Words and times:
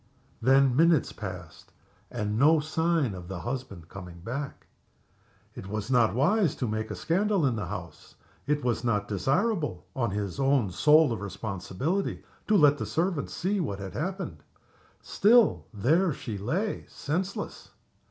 Then 0.41 0.75
minutes 0.75 1.11
passed. 1.11 1.73
And 2.09 2.39
no 2.39 2.59
sign 2.59 3.13
of 3.13 3.27
the 3.27 3.41
husband 3.41 3.87
coming 3.87 4.19
back. 4.21 4.65
It 5.53 5.67
was 5.67 5.91
not 5.91 6.15
wise 6.15 6.55
to 6.55 6.67
make 6.67 6.89
a 6.89 6.95
scandal 6.95 7.45
in 7.45 7.55
the 7.55 7.67
house. 7.67 8.15
It 8.47 8.63
was 8.63 8.83
not 8.83 9.07
desirable 9.07 9.85
(on 9.95 10.09
his 10.09 10.39
own 10.39 10.71
sole 10.71 11.15
responsibility) 11.15 12.23
to 12.47 12.57
let 12.57 12.79
the 12.79 12.85
servants 12.87 13.35
see 13.35 13.59
what 13.59 13.77
had 13.77 13.93
happened. 13.93 14.41
Still, 15.03 15.67
there 15.71 16.11
she 16.13 16.35
lay 16.35 16.85
senseless. 16.87 17.69